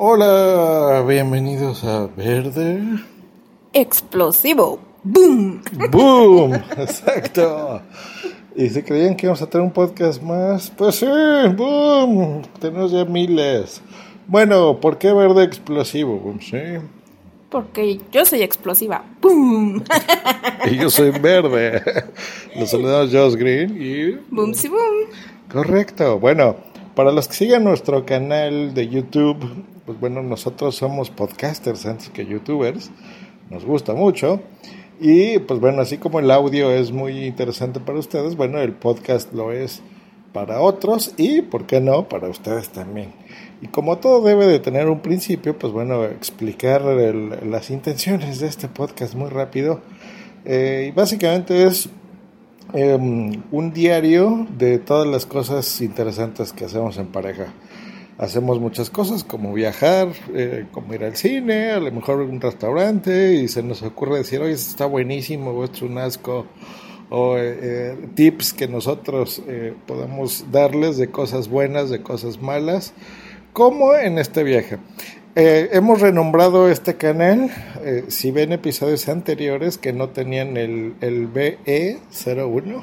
[0.00, 3.00] Hola, bienvenidos a Verde.
[3.72, 4.78] Explosivo.
[5.02, 5.60] ¡Boom!
[5.90, 6.54] ¡Boom!
[6.76, 7.82] Exacto.
[8.54, 11.06] Y si creían que íbamos a tener un podcast más, pues sí,
[11.56, 12.42] ¡boom!
[12.60, 13.82] Tenemos ya miles.
[14.28, 16.16] Bueno, ¿por qué Verde Explosivo?
[16.20, 16.58] Boom, sí.
[17.50, 19.04] Porque yo soy explosiva.
[19.20, 19.82] ¡Boom!
[20.70, 21.82] Y yo soy verde.
[22.54, 24.12] Los saludamos Josh Green y...
[24.30, 25.08] ¡Boom, sí, boom!
[25.50, 26.20] Correcto.
[26.20, 26.54] Bueno,
[26.98, 29.38] para los que sigan nuestro canal de YouTube,
[29.86, 32.90] pues bueno, nosotros somos podcasters antes que youtubers.
[33.50, 34.40] Nos gusta mucho.
[34.98, 39.32] Y pues bueno, así como el audio es muy interesante para ustedes, bueno, el podcast
[39.32, 39.80] lo es
[40.32, 43.12] para otros y, ¿por qué no?, para ustedes también.
[43.62, 48.66] Y como todo debe de tener un principio, pues bueno, explicar las intenciones de este
[48.66, 49.82] podcast muy rápido.
[50.44, 51.90] Eh, y básicamente es
[52.72, 57.52] em, un diario de todas las cosas interesantes que hacemos en pareja.
[58.18, 63.34] Hacemos muchas cosas como viajar, eh, como ir al cine, a lo mejor un restaurante
[63.34, 66.46] y se nos ocurre decir, oye, está buenísimo o esto es un asco.
[67.10, 72.92] O eh, eh, tips que nosotros eh, podamos darles de cosas buenas, de cosas malas,
[73.54, 74.78] como en este viaje.
[75.40, 77.48] Eh, hemos renombrado este canal.
[77.84, 82.82] eh, si ven episodios anteriores que no tenían el, el BE01,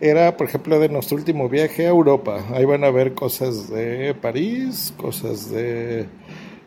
[0.00, 2.46] era por ejemplo de nuestro último viaje a Europa.
[2.52, 6.08] Ahí van a ver cosas de París, cosas de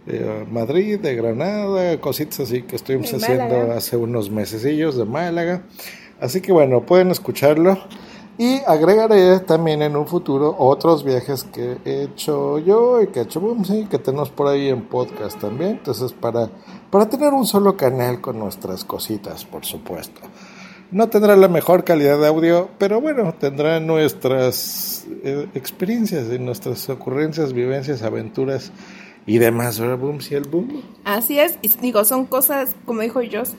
[0.08, 5.64] eh, Madrid, de Granada, cositas así que estuvimos haciendo hace unos mesecillos de Málaga.
[6.22, 7.78] Así que bueno, pueden escucharlo.
[8.40, 13.24] Y agregaré también en un futuro otros viajes que he hecho yo y que he
[13.24, 15.72] hecho Bumsy, que tenemos por ahí en podcast también.
[15.72, 16.50] Entonces, para,
[16.92, 20.22] para tener un solo canal con nuestras cositas, por supuesto.
[20.92, 26.88] No tendrá la mejor calidad de audio, pero bueno, tendrá nuestras eh, experiencias y nuestras
[26.90, 28.72] ocurrencias, vivencias, aventuras
[29.26, 30.36] y demás, ¿verdad, Bumsy?
[30.36, 30.84] El boom.
[31.04, 33.56] Así es, y digo, son cosas, como dijo Joss,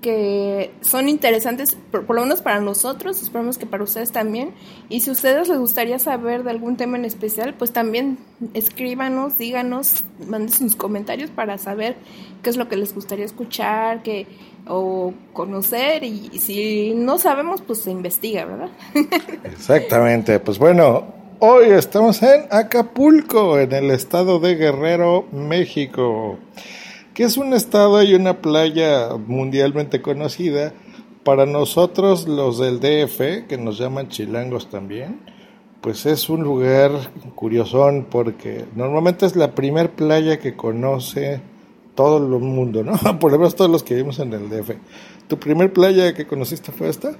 [0.00, 4.52] que son interesantes, por, lo menos para nosotros, esperamos que para ustedes también.
[4.88, 8.18] Y si a ustedes les gustaría saber de algún tema en especial, pues también
[8.54, 11.96] escríbanos, díganos, manden sus comentarios para saber
[12.42, 14.26] qué es lo que les gustaría escuchar, que
[14.68, 18.70] o conocer y si no sabemos pues se investiga, ¿verdad?
[19.44, 21.04] Exactamente, pues bueno,
[21.38, 26.38] hoy estamos en Acapulco, en el estado de Guerrero, México,
[27.16, 30.74] que es un estado y una playa mundialmente conocida.
[31.24, 35.22] Para nosotros, los del DF, que nos llaman chilangos también,
[35.80, 36.90] pues es un lugar
[37.34, 41.40] curiosón porque normalmente es la primer playa que conoce
[41.94, 42.92] todo el mundo, ¿no?
[43.18, 44.72] Por lo menos todos los que vivimos en el DF.
[45.26, 47.12] ¿Tu primer playa que conociste fue esta?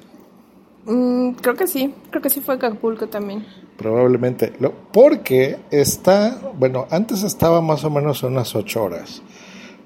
[0.84, 3.46] Mm, creo que sí, creo que sí fue Acapulco también.
[3.78, 4.52] Probablemente.
[4.92, 9.22] Porque está, bueno, antes estaba más o menos unas ocho horas.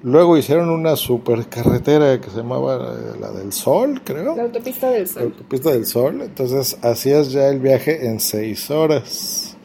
[0.03, 4.34] Luego hicieron una supercarretera que se llamaba eh, la del Sol, creo.
[4.34, 5.22] La autopista del La Sol.
[5.25, 6.22] autopista del Sol.
[6.22, 9.56] Entonces hacías ya el viaje en seis horas.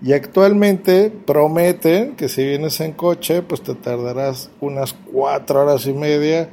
[0.00, 5.92] Y actualmente prometen que si vienes en coche, pues te tardarás unas cuatro horas y
[5.92, 6.50] media.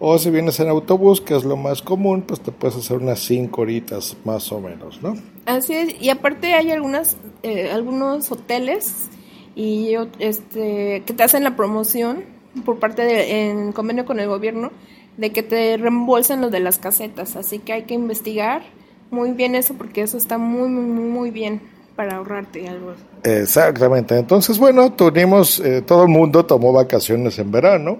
[0.00, 3.20] O si vienes en autobús, que es lo más común, pues te puedes hacer unas
[3.20, 5.16] cinco horitas más o menos, ¿no?
[5.46, 9.08] Así es, y aparte hay algunas, eh, algunos hoteles
[9.54, 12.33] y este que te hacen la promoción
[12.64, 14.70] por parte de, en convenio con el gobierno
[15.16, 18.62] de que te reembolsen lo de las casetas, así que hay que investigar
[19.10, 21.60] muy bien eso porque eso está muy muy muy, bien
[21.94, 22.94] para ahorrarte algo.
[23.22, 24.18] Exactamente.
[24.18, 27.98] Entonces, bueno, tuvimos, eh, todo el mundo tomó vacaciones en verano.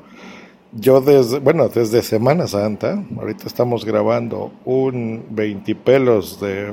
[0.73, 6.73] Yo desde, bueno, desde Semana Santa, ahorita estamos grabando un 20 pelos de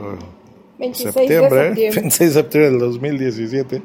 [0.79, 2.01] 26 septiembre, de septiembre.
[2.01, 3.81] 26 de septiembre del 2017.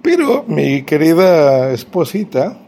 [0.00, 2.65] Pero mi querida esposita,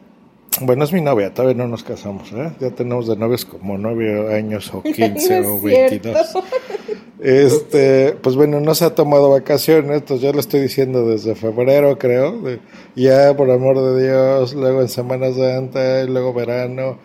[0.61, 2.51] bueno, es mi novia, todavía no nos casamos, ¿eh?
[2.61, 6.17] Ya tenemos de novios como 9 años o 15 No o es 22.
[6.33, 6.49] cierto.
[7.21, 11.99] Este, pues bueno, no se ha tomado vacaciones, entonces yo lo estoy diciendo desde febrero,
[11.99, 12.41] creo.
[12.43, 12.61] de-
[12.95, 16.99] ya, por amor de Dios, luego en Semana Santa, y luego verano.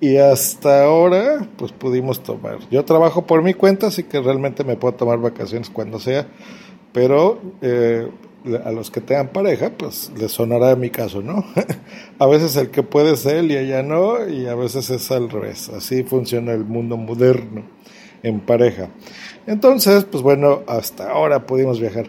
[0.00, 2.58] Y hasta ahora, pues pudimos tomar.
[2.70, 6.26] Yo trabajo por mi cuenta, así que realmente me puedo tomar vacaciones cuando sea.
[6.92, 8.06] Pero eh,
[8.64, 11.44] a los que tengan pareja, pues les sonará mi caso, ¿no?
[12.18, 15.30] a veces el que puede es él y ella no, y a veces es al
[15.30, 15.70] revés.
[15.70, 17.62] Así funciona el mundo moderno
[18.22, 18.88] en pareja.
[19.46, 22.08] Entonces, pues bueno, hasta ahora pudimos viajar.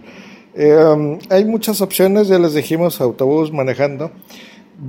[0.55, 4.11] Um, hay muchas opciones, ya les dijimos, autobús, manejando.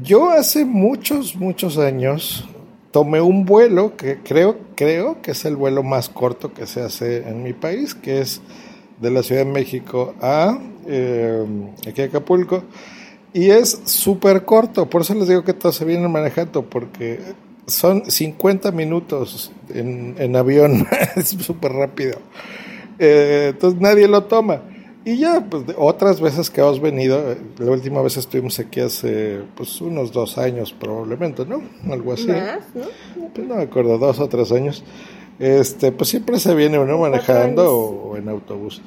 [0.02, 2.48] Yo hace muchos, muchos años
[2.90, 7.28] tomé un vuelo que creo, creo que es el vuelo más corto que se hace
[7.28, 8.40] en mi país, que es
[9.00, 11.44] de la Ciudad de México a eh,
[11.86, 12.62] aquí a Acapulco.
[13.32, 17.20] Y es súper corto, por eso les digo que todos se vienen manejando, porque
[17.66, 20.86] son 50 minutos en, en avión,
[21.16, 22.18] es súper rápido.
[22.98, 24.62] Eh, entonces nadie lo toma.
[25.04, 29.40] Y ya, pues otras veces que hemos venido, eh, la última vez estuvimos aquí hace
[29.54, 31.62] pues unos dos años probablemente, ¿no?
[31.92, 32.26] Algo así.
[32.26, 33.28] Más, ¿no?
[33.32, 34.82] Pues no me acuerdo, dos o tres años.
[35.38, 38.82] Este, pues siempre se viene uno manejando o, o en autobús.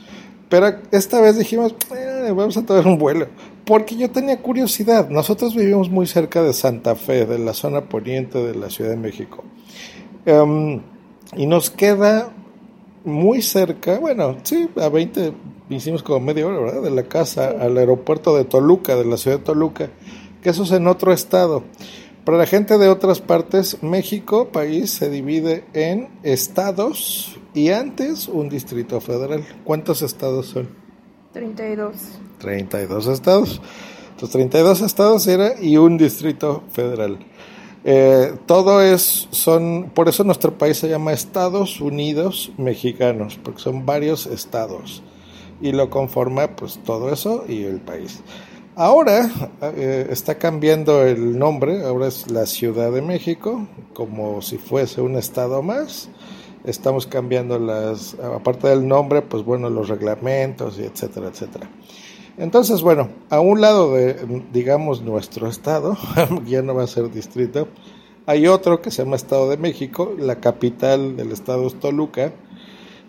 [0.50, 3.28] Pero esta vez dijimos, eh, vamos a tomar un vuelo.
[3.66, 5.10] Porque yo tenía curiosidad.
[5.10, 8.98] Nosotros vivimos muy cerca de Santa Fe, de la zona poniente de la Ciudad de
[8.98, 9.44] México.
[10.25, 10.81] Em,
[11.38, 12.31] y nos queda
[13.06, 15.34] muy cerca, bueno, sí, a 20,
[15.69, 16.81] hicimos como media hora, ¿verdad?
[16.81, 19.90] De la casa al aeropuerto de Toluca, de la ciudad de Toluca,
[20.42, 21.63] que eso es en otro estado.
[22.25, 28.50] Para la gente de otras partes, México, país, se divide en estados y antes un
[28.50, 29.44] distrito federal.
[29.63, 30.69] ¿Cuántos estados son?
[31.33, 31.95] 32.
[32.39, 33.62] 32 estados.
[34.12, 37.19] Entonces, 32 estados era y un distrito federal.
[37.86, 43.86] Eh, todo es, son, por eso nuestro país se llama Estados Unidos Mexicanos, porque son
[43.86, 45.01] varios estados
[45.62, 48.21] y lo conforma pues todo eso y el país.
[48.80, 49.30] Ahora
[49.62, 55.18] eh, está cambiando el nombre, ahora es la Ciudad de México, como si fuese un
[55.18, 56.08] estado más.
[56.64, 61.70] Estamos cambiando las, aparte del nombre, pues bueno, los reglamentos y etcétera, etcétera.
[62.38, 64.16] Entonces, bueno, a un lado de,
[64.54, 65.98] digamos, nuestro estado,
[66.46, 67.68] ya no va a ser distrito,
[68.28, 72.31] hay otro que se llama Estado de México, la capital del estado es Toluca,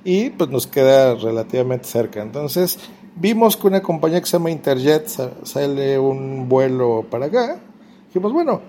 [0.02, 2.22] y pues nos queda relativamente cerca.
[2.22, 2.78] Entonces,
[3.16, 5.08] vimos que una compañía que se llama Interjet
[5.44, 7.60] sale un vuelo para acá.
[8.06, 8.60] Dijimos, bueno,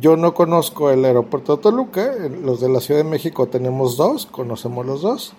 [0.00, 4.26] yo no conozco el aeropuerto de Toluca, los de la Ciudad de México tenemos dos,
[4.26, 5.34] conocemos los dos,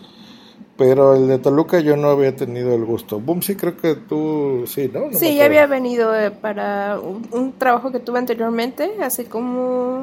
[0.78, 3.20] pero el de Toluca yo no había tenido el gusto.
[3.20, 5.12] Boom, sí, creo que tú, sí, ¿no?
[5.12, 10.02] no sí, ya había venido eh, para un, un, trabajo que tuve anteriormente, hace como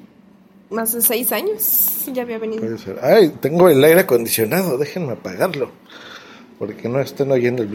[0.70, 2.60] más de seis años, ya había venido.
[2.60, 2.98] Puede ser.
[3.02, 5.70] Ay, tengo el aire acondicionado, déjenme apagarlo,
[6.60, 7.70] porque no estén oyendo el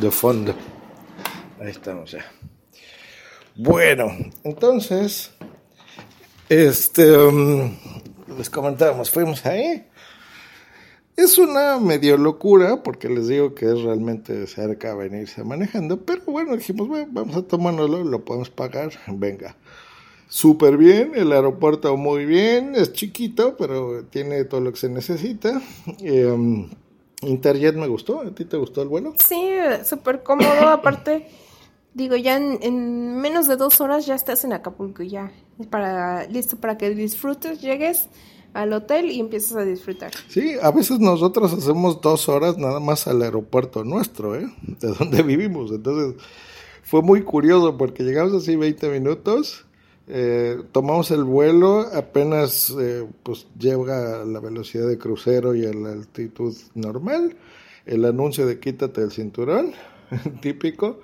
[0.00, 0.52] de fondo.
[1.60, 2.24] Ahí estamos ya.
[3.54, 4.08] Bueno,
[4.42, 5.30] entonces,
[6.48, 7.72] este, um,
[8.36, 9.86] les comentábamos, fuimos ahí.
[11.16, 16.56] Es una medio locura, porque les digo que es realmente cerca venirse manejando, pero bueno,
[16.56, 19.54] dijimos, bueno, vamos a tomárnoslo, lo podemos pagar, venga.
[20.26, 25.62] Súper bien, el aeropuerto muy bien, es chiquito, pero tiene todo lo que se necesita.
[26.00, 26.66] Eh,
[27.22, 29.14] Interjet me gustó, ¿a ti te gustó el vuelo?
[29.18, 29.50] Sí,
[29.84, 31.26] súper cómodo, aparte
[31.94, 35.32] digo, ya en, en, menos de dos horas ya estás en Acapulco, ya
[35.70, 38.08] para listo para que disfrutes, llegues
[38.52, 40.12] al hotel y empieces a disfrutar.
[40.28, 44.46] Sí, a veces nosotros hacemos dos horas nada más al aeropuerto nuestro, ¿eh?
[44.62, 45.70] De donde vivimos.
[45.70, 46.20] Entonces
[46.82, 49.66] fue muy curioso porque llegamos así 20 minutos.
[50.12, 55.72] Eh, tomamos el vuelo, apenas eh, pues llega a la velocidad de crucero y a
[55.72, 57.36] la altitud normal,
[57.86, 59.70] el anuncio de quítate el cinturón,
[60.42, 60.98] típico,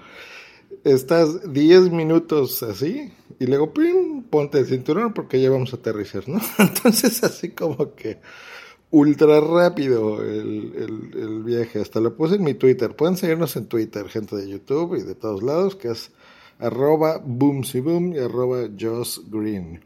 [0.83, 4.25] estás 10 minutos así y luego ¡pim!
[4.25, 6.41] ponte el cinturón porque ya vamos a aterrizar, ¿no?
[6.59, 8.19] Entonces así como que
[8.91, 13.67] ultra rápido el, el, el, viaje, hasta lo puse en mi Twitter, pueden seguirnos en
[13.67, 16.11] Twitter, gente de YouTube y de todos lados, que es
[16.59, 19.81] arroba boomsyboom y arroba Joss Green.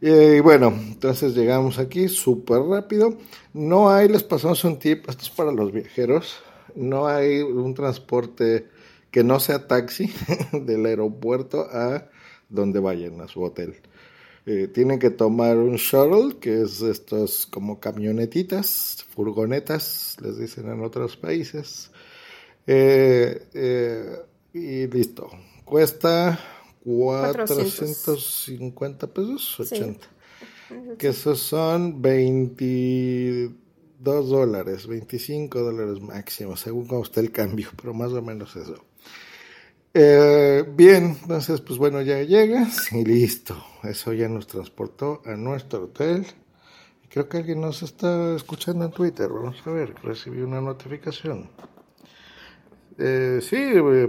[0.00, 3.18] Y bueno, entonces llegamos aquí súper rápido.
[3.52, 6.40] No hay, les pasamos un tip, esto es para los viajeros,
[6.74, 8.66] no hay un transporte
[9.10, 10.12] que no sea taxi
[10.52, 12.08] del aeropuerto a
[12.48, 13.76] donde vayan, a su hotel.
[14.44, 20.82] Eh, tienen que tomar un shuttle, que es estos como camionetitas, furgonetas, les dicen en
[20.82, 21.92] otros países.
[22.66, 24.16] Eh, eh,
[24.52, 25.30] y listo.
[25.64, 26.38] Cuesta
[26.84, 30.06] 450 pesos, 80.
[30.68, 30.74] Sí.
[30.98, 38.12] Que esos son 22 dólares, 25 dólares máximo, según cómo esté el cambio, pero más
[38.12, 38.82] o menos eso.
[39.94, 43.62] Eh, bien, entonces, pues bueno, ya llegas y listo.
[43.82, 46.26] Eso ya nos transportó a nuestro hotel.
[47.10, 49.28] Creo que alguien nos está escuchando en Twitter.
[49.28, 51.50] Vamos a ver, recibí una notificación.
[52.98, 53.56] Eh, sí,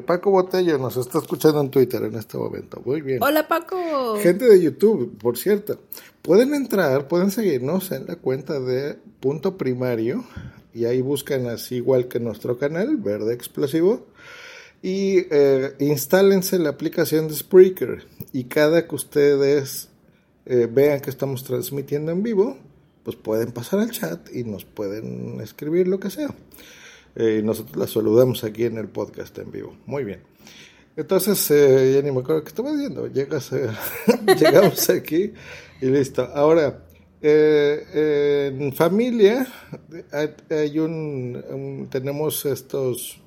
[0.06, 2.82] Paco Botella nos está escuchando en Twitter en este momento.
[2.86, 3.20] Muy bien.
[3.22, 4.18] Hola, Paco.
[4.18, 5.80] Gente de YouTube, por cierto.
[6.22, 10.24] Pueden entrar, pueden seguirnos en la cuenta de Punto Primario.
[10.74, 14.08] Y ahí buscan así igual que nuestro canal, Verde Explosivo
[14.84, 19.88] y eh, instálense la aplicación de Spreaker y cada que ustedes
[20.46, 22.58] eh, vean que estamos transmitiendo en vivo,
[23.04, 26.36] pues pueden pasar al chat y nos pueden escribir lo que sea.
[27.16, 29.76] Eh, nosotros la saludamos aquí en el podcast en vivo.
[29.86, 30.34] Muy bien.
[30.96, 33.08] Entonces, eh, ya ni me acuerdo qué estaba diciendo.
[33.08, 33.70] Llegas, eh,
[34.40, 35.34] llegamos aquí
[35.82, 36.24] y listo.
[36.36, 36.86] Ahora,
[37.22, 39.48] eh, en familia
[40.50, 43.20] hay, un, tenemos estos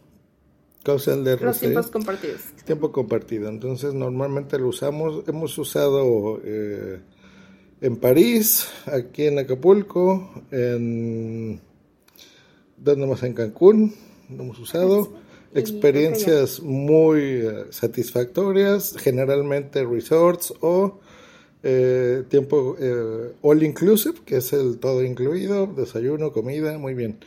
[0.85, 2.40] cosas de Los tiempos compartidos.
[2.64, 3.49] Tiempo compartido.
[3.49, 11.61] Entonces, normalmente lo usamos, hemos usado en París, aquí en Acapulco, en
[12.76, 13.23] ¿dónde más?
[13.23, 13.95] En Cancún,
[14.28, 15.12] lo hemos usado
[15.54, 21.00] experiencias muy eh, satisfactorias, generalmente resorts o
[21.62, 27.18] eh, tiempo eh, all inclusive, que es el todo incluido, desayuno, comida, muy bien.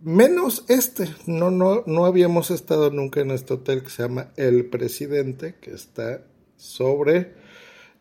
[0.00, 4.66] Menos este, no, no, no habíamos estado nunca en este hotel que se llama El
[4.66, 6.22] Presidente, que está
[6.56, 7.34] sobre,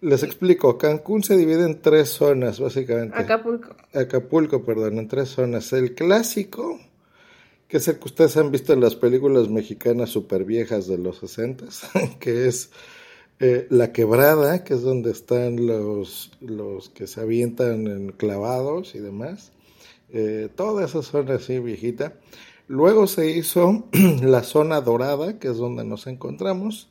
[0.02, 3.18] les explico, Cancún se divide en tres zonas, básicamente.
[3.18, 3.76] Acapulco.
[3.94, 5.74] Acapulco, perdón, en tres zonas.
[5.74, 6.80] El clásico,
[7.68, 11.18] que es el que ustedes han visto en las películas mexicanas super viejas de los
[11.20, 11.66] 60,
[12.20, 12.72] que es
[13.40, 19.00] eh, La Quebrada, que es donde están los, los que se avientan en clavados y
[19.00, 19.52] demás.
[20.10, 22.14] Eh, toda esa zona así viejita.
[22.68, 23.88] Luego se hizo
[24.22, 26.90] la zona dorada, que es donde nos encontramos,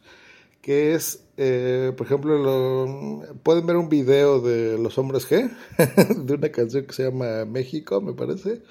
[0.66, 5.48] que es, eh, por ejemplo, lo, pueden ver un video de Los Hombres G,
[6.26, 8.62] de una canción que se llama México, me parece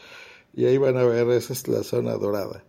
[0.54, 2.66] y ahí van a ver, esa es la zona dorada,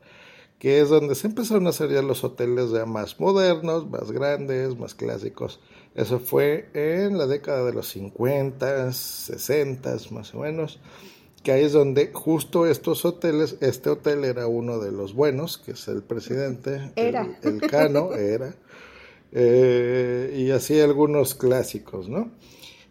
[0.61, 4.79] que es donde se empezaron a hacer ya los hoteles ya más modernos, más grandes,
[4.79, 5.59] más clásicos.
[5.97, 10.79] Eso fue en la década de los 50, 60 más o menos,
[11.43, 15.73] que ahí es donde justo estos hoteles, este hotel era uno de los buenos, que
[15.73, 17.39] es el presidente, era.
[17.43, 18.55] El, Cano, era,
[19.33, 22.31] eh, y así algunos clásicos, ¿no?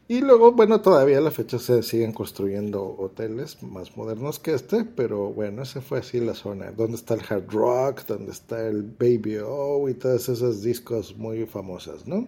[0.07, 4.85] Y luego, bueno, todavía a la fecha se siguen construyendo hoteles más modernos que este,
[4.85, 8.83] pero bueno, esa fue así la zona, donde está el hard rock, donde está el
[8.83, 12.27] Baby O y todas esas discos muy famosas, ¿no?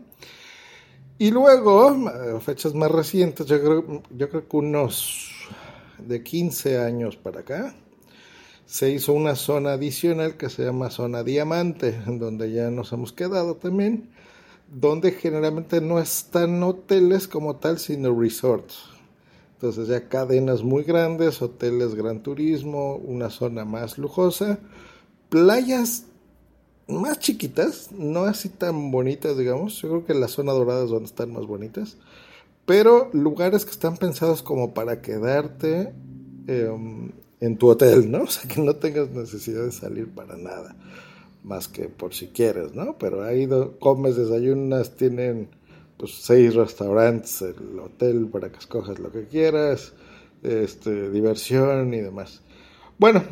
[1.19, 5.31] Y luego, fechas más recientes, yo creo, yo creo que unos
[5.99, 7.75] de 15 años para acá,
[8.67, 13.55] se hizo una zona adicional que se llama zona diamante, donde ya nos hemos quedado
[13.55, 14.09] también
[14.69, 18.77] donde generalmente no están hoteles como tal, sino resorts.
[19.53, 24.59] Entonces ya cadenas muy grandes, hoteles gran turismo, una zona más lujosa,
[25.29, 26.05] playas
[26.87, 29.81] más chiquitas, no así tan bonitas, digamos.
[29.81, 31.97] Yo creo que la zona dorada es donde están más bonitas,
[32.65, 35.93] pero lugares que están pensados como para quedarte
[36.47, 38.19] em, en tu hotel, ¿no?
[38.23, 40.75] O sea, que no tengas necesidad de salir para nada
[41.43, 42.97] más que por si quieres, ¿no?
[42.97, 43.47] Pero ahí
[43.79, 45.49] comes, desayunas, tienen
[45.97, 49.93] pues seis restaurantes, el hotel para que escojas lo que quieras,
[50.43, 52.41] este, diversión y demás.
[52.99, 53.23] Bueno,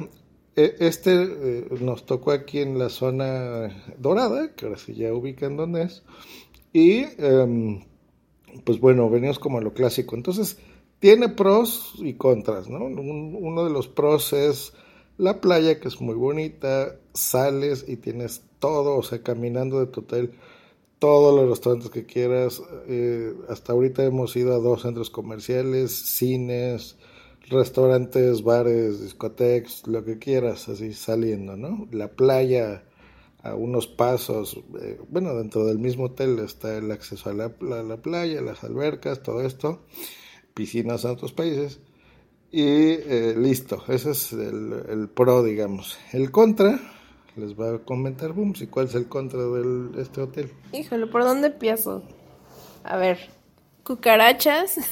[0.55, 5.57] e, este eh, nos tocó aquí en la zona dorada, que ahora sí ya ubican
[5.57, 6.03] dónde es,
[6.73, 7.83] y em,
[8.63, 10.15] pues bueno, venimos como a lo clásico.
[10.15, 10.57] Entonces,
[11.05, 12.83] tiene pros y contras, ¿no?
[12.85, 14.73] uno de los pros es
[15.19, 19.99] la playa, que es muy bonita, sales y tienes todo, o sea, caminando de tu
[19.99, 20.31] hotel,
[20.97, 22.59] todos los restaurantes que quieras.
[22.87, 26.97] Eh, hasta ahorita hemos ido a dos centros comerciales, cines,
[27.51, 31.87] restaurantes, bares, discotecas, lo que quieras, así saliendo, ¿no?
[31.91, 32.83] La playa
[33.43, 37.97] a unos pasos, eh, bueno, dentro del mismo hotel está el acceso a la, la
[37.97, 39.81] playa, las albercas, todo esto,
[40.55, 41.79] piscinas en otros países.
[42.51, 45.99] Y eh, listo, ese es el, pro, digamos.
[46.13, 46.79] El contra,
[47.35, 50.51] les va a comentar Booms, ¿y cuál es el contra de este hotel?
[50.71, 52.01] Híjole, ¿por dónde empiezo?
[52.83, 53.19] A ver,
[53.83, 54.77] cucarachas.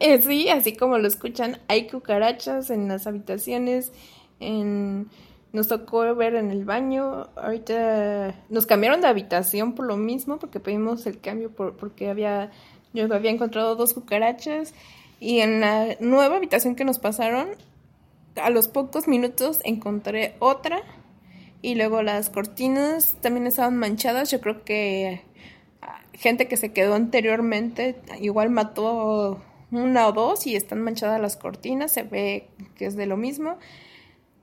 [0.00, 3.92] Eh, sí, así como lo escuchan, hay cucarachas en las habitaciones,
[4.38, 5.08] en...
[5.52, 10.58] Nos tocó ver en el baño, ahorita nos cambiaron de habitación por lo mismo, porque
[10.58, 12.50] pedimos el cambio por, porque había,
[12.94, 14.72] yo había encontrado dos cucarachas
[15.20, 17.48] y en la nueva habitación que nos pasaron,
[18.36, 20.82] a los pocos minutos encontré otra.
[21.62, 24.30] Y luego las cortinas también estaban manchadas.
[24.30, 25.22] Yo creo que
[25.80, 31.36] ah, gente que se quedó anteriormente igual mató una o dos y están manchadas las
[31.36, 31.92] cortinas.
[31.92, 33.58] Se ve que es de lo mismo.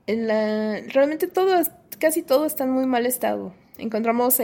[0.06, 1.62] realmente todo,
[2.00, 3.54] casi todo está en muy mal estado.
[3.78, 4.40] Encontramos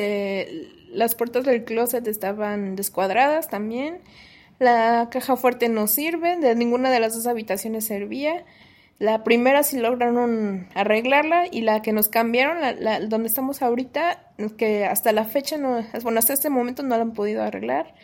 [0.90, 4.00] las puertas del closet estaban descuadradas también.
[4.58, 8.44] La caja fuerte no sirve, de ninguna de las dos habitaciones servía.
[8.98, 14.84] La primera sí lograron arreglarla y la que nos cambiaron, la, donde estamos ahorita, que
[14.86, 17.94] hasta la fecha no, bueno, hasta este momento no la han podido arreglar.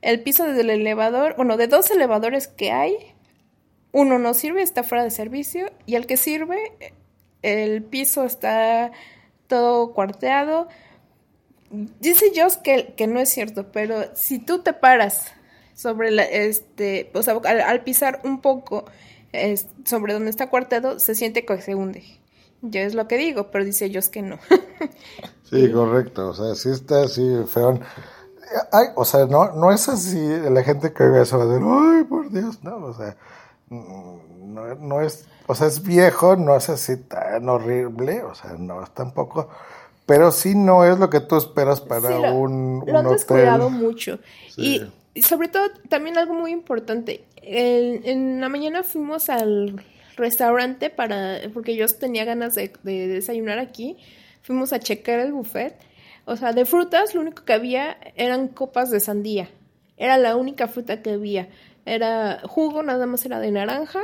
[0.00, 2.96] El piso del elevador, bueno, de dos elevadores que hay,
[3.90, 6.56] uno no sirve, está fuera de servicio y el que sirve,
[7.42, 8.92] el piso está
[9.48, 10.68] todo cuarteado,
[11.70, 15.32] dice Joss que, que no es cierto, pero si tú te paras
[15.74, 18.84] sobre la, este, o sea, al, pisar un poco
[19.84, 22.02] sobre donde está cuarteado, se siente que se hunde.
[22.62, 24.38] Yo es lo que digo, pero dice Joss que no.
[25.44, 27.22] sí, correcto, o sea, sí está así.
[28.72, 30.18] Ay, o sea, no, no es así,
[30.50, 33.16] la gente que ve eso va a decir, ay, por Dios, no, o sea,
[33.68, 38.54] mm, no, no es, o sea, es viejo, no es así tan horrible, o sea,
[38.58, 39.48] no es tampoco
[40.08, 44.18] pero sí no es lo que tú esperas para un, lo han descuidado mucho.
[44.56, 44.80] Y,
[45.20, 47.26] sobre todo, también algo muy importante.
[47.42, 49.84] en la mañana fuimos al
[50.16, 53.98] restaurante para porque yo tenía ganas de, desayunar aquí.
[54.40, 55.76] Fuimos a checar el buffet.
[56.24, 59.50] O sea, de frutas, lo único que había eran copas de sandía.
[59.98, 61.50] Era la única fruta que había.
[61.84, 64.00] Era jugo, nada más era de naranja.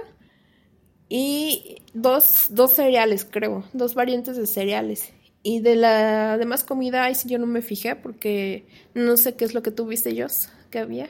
[1.08, 3.64] Y dos, dos cereales, creo.
[3.72, 5.14] Dos variantes de cereales.
[5.46, 9.44] Y de la demás comida, ahí sí yo no me fijé porque no sé qué
[9.44, 11.06] es lo que tú viste, Jos, que había.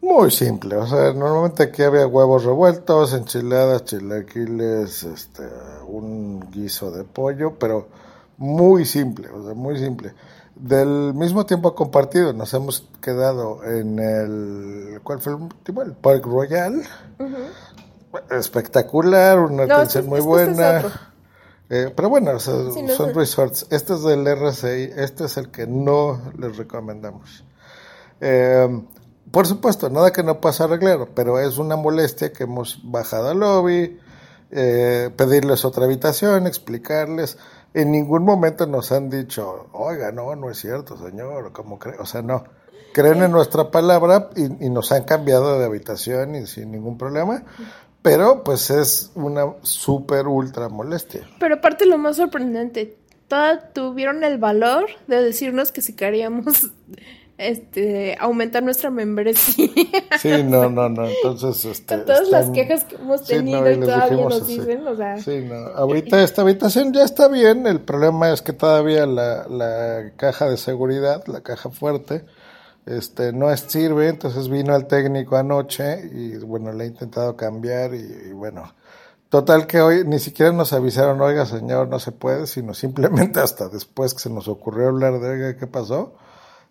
[0.00, 5.42] Muy simple, o sea, normalmente aquí había huevos revueltos, enchiladas, chilaquiles, este,
[5.88, 7.88] un guiso de pollo, pero
[8.36, 10.14] muy simple, o sea, muy simple.
[10.54, 15.82] Del mismo tiempo compartido, nos hemos quedado en el, ¿cuál fue el último?
[15.82, 16.82] El Park Royal.
[18.30, 21.14] Espectacular, una atención muy buena.
[21.68, 23.66] Eh, pero bueno, son resorts.
[23.70, 27.44] Este es del RCI, este es el que no les recomendamos.
[28.20, 28.82] Eh,
[29.30, 33.40] por supuesto, nada que no pasa arreglar, pero es una molestia que hemos bajado al
[33.40, 33.98] lobby,
[34.50, 37.36] eh, pedirles otra habitación, explicarles.
[37.74, 41.98] En ningún momento nos han dicho, oiga, no, no es cierto, señor, ¿cómo cree?
[41.98, 42.44] O sea, no.
[42.94, 47.44] Creen en nuestra palabra y, y, nos han cambiado de habitación y sin ningún problema.
[48.06, 51.22] Pero pues es una súper ultra molestia.
[51.40, 52.96] Pero aparte lo más sorprendente,
[53.26, 56.70] todas tuvieron el valor de decirnos que si queríamos
[57.36, 59.70] este aumentar nuestra membresía.
[60.20, 64.24] Sí, no, no, no, entonces este, Con todas las quejas que hemos tenido y, todavía
[64.24, 65.18] nos dicen, o sea.
[65.18, 70.12] Sí, no, ahorita esta habitación ya está bien, el problema es que todavía la, la
[70.16, 72.24] caja de seguridad, la caja fuerte,
[72.86, 78.32] este no sirve, entonces vino el técnico anoche y bueno, le he intentado cambiar y,
[78.32, 78.72] bueno,
[79.28, 83.68] total que hoy ni siquiera nos avisaron, oiga señor, no se puede, sino simplemente hasta
[83.68, 86.14] después que se nos ocurrió hablar de, oiga, ¿qué pasó?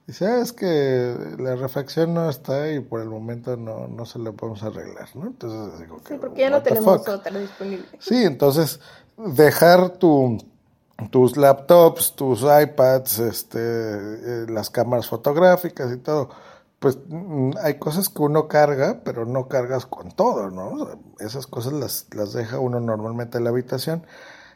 [0.07, 4.19] Dice, ah, es que la refacción no está y por el momento no, no se
[4.19, 5.25] la podemos arreglar, ¿no?
[5.25, 6.13] Entonces digo que...
[6.13, 7.87] Sí, porque ya no tenemos otra disponible.
[7.97, 8.79] Sí, entonces
[9.17, 10.37] dejar tu
[11.11, 16.29] tus laptops, tus iPads, este, eh, las cámaras fotográficas y todo.
[16.79, 20.99] Pues mm, hay cosas que uno carga, pero no cargas con todo, ¿no?
[21.19, 24.05] esas cosas las, las deja uno normalmente en la habitación.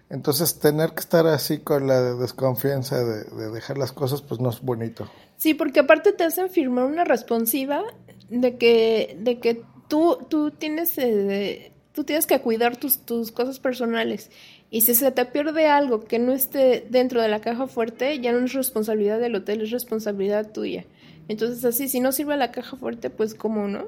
[0.10, 4.60] Entonces, tener que estar así con la desconfianza de, dejar las cosas, pues no es
[4.62, 5.08] bonito.
[5.38, 7.84] Sí, porque aparte te hacen firmar una responsiva
[8.30, 13.60] de que, de que tú, tú tienes, eh, tú tienes que cuidar tus, tus cosas
[13.60, 14.32] personales
[14.72, 18.32] y si se te pierde algo que no esté dentro de la caja fuerte, ya
[18.32, 20.86] no es responsabilidad del hotel, es responsabilidad tuya.
[21.28, 23.86] Entonces así, si no sirve la caja fuerte, pues cómo no.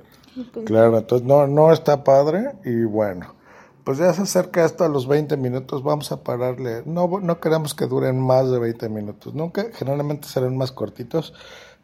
[0.66, 3.36] Claro, entonces no, no está padre y bueno,
[3.84, 6.84] pues ya se acerca esto a los 20 minutos, vamos a pararle.
[6.86, 11.34] No, no queremos que duren más de 20 minutos, nunca, generalmente serán más cortitos,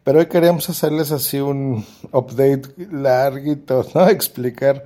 [0.03, 4.07] pero hoy queríamos hacerles así un update larguito, ¿no?
[4.07, 4.85] Explicar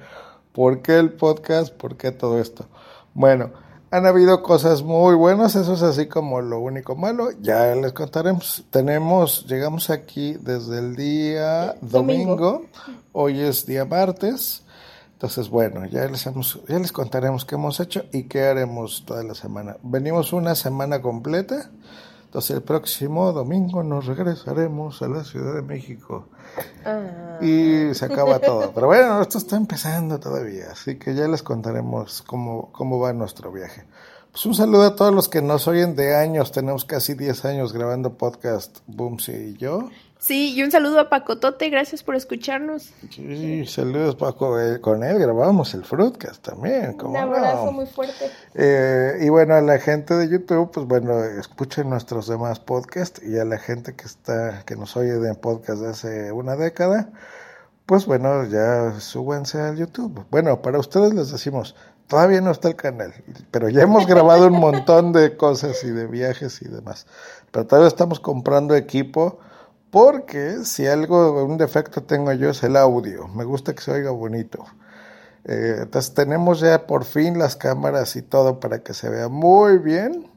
[0.51, 2.65] por qué el podcast, por qué todo esto.
[3.13, 3.51] Bueno,
[3.91, 7.29] han habido cosas muy buenas, eso es así como lo único malo.
[7.41, 8.63] Ya les contaremos.
[8.69, 12.65] Tenemos, llegamos aquí desde el día domingo.
[13.11, 14.63] Hoy es día martes.
[15.11, 19.23] Entonces, bueno, ya les, hemos, ya les contaremos qué hemos hecho y qué haremos toda
[19.23, 19.75] la semana.
[19.83, 21.69] Venimos una semana completa.
[22.31, 26.29] Entonces, el próximo domingo nos regresaremos a la Ciudad de México.
[26.85, 27.37] Ah.
[27.41, 28.71] Y se acaba todo.
[28.73, 33.51] Pero bueno, esto está empezando todavía, así que ya les contaremos cómo, cómo va nuestro
[33.51, 33.83] viaje.
[34.31, 36.53] Pues un saludo a todos los que nos oyen de años.
[36.53, 39.89] Tenemos casi 10 años grabando podcast, Boomsy y yo.
[40.21, 42.93] Sí, y un saludo a Paco Tote, gracias por escucharnos.
[43.09, 46.95] Sí, saludos Paco, eh, con él grabamos el Fruitcast también.
[47.03, 48.29] Un abrazo muy fuerte.
[48.53, 53.39] Eh, y bueno, a la gente de YouTube, pues bueno, escuchen nuestros demás podcasts y
[53.39, 57.09] a la gente que está, que nos oye de podcast de hace una década,
[57.87, 60.23] pues bueno, ya súbanse al YouTube.
[60.29, 63.11] Bueno, para ustedes les decimos, todavía no está el canal,
[63.49, 67.07] pero ya hemos grabado un montón de cosas y de viajes y demás.
[67.49, 69.39] Pero todavía estamos comprando equipo
[69.91, 73.27] porque si algo, un defecto tengo yo es el audio.
[73.27, 74.65] Me gusta que se oiga bonito.
[75.43, 79.77] Eh, entonces tenemos ya por fin las cámaras y todo para que se vea muy
[79.79, 80.29] bien.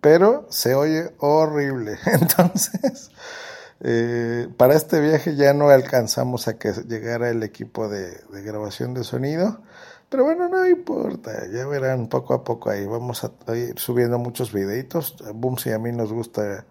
[0.00, 1.98] pero se oye horrible.
[2.06, 3.10] Entonces,
[3.80, 9.04] eh, para este viaje ya no alcanzamos a que llegara el equipo de, grabación de
[9.04, 9.60] sonido.
[10.08, 12.86] Pero bueno, no importa, ya verán poco a poco ahí.
[12.86, 15.16] Vamos a ir subiendo muchos videitos.
[15.34, 16.64] Boom, si a mí nos gusta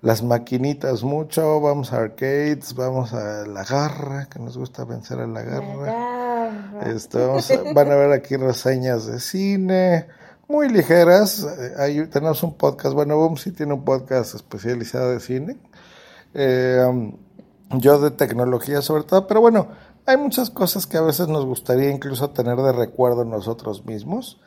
[0.00, 5.26] las maquinitas mucho, vamos a arcades, vamos a la garra, que nos gusta vencer a
[5.26, 6.90] la garra.
[6.94, 7.36] Esto,
[7.74, 10.06] van a ver aquí reseñas de cine,
[10.46, 11.46] muy ligeras.
[11.78, 15.56] Hay, tenemos un podcast, bueno, Boom sí tiene un podcast especializado de cine.
[16.34, 17.16] Eh, um,
[17.70, 19.68] yo de tecnología sobre todo, pero bueno,
[20.06, 24.40] hay muchas cosas que a veces nos gustaría incluso tener de recuerdo nosotros mismos.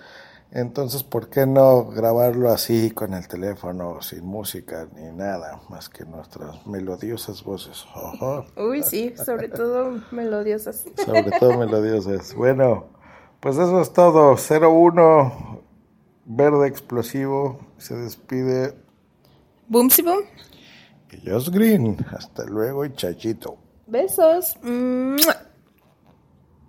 [0.54, 6.04] Entonces, ¿por qué no grabarlo así con el teléfono, sin música ni nada, más que
[6.04, 7.86] nuestras melodiosas voces?
[8.58, 10.86] Uy, sí, sobre todo melodiosas.
[11.06, 12.36] Sobre todo melodiosas.
[12.36, 12.88] Bueno,
[13.40, 14.36] pues eso es todo.
[14.36, 15.62] 01,
[16.26, 18.76] verde explosivo, se despide.
[19.70, 20.24] Boomsy Boom.
[21.12, 21.98] Y Josh Green.
[22.12, 23.58] Hasta luego y chachito.
[23.88, 24.58] Besos.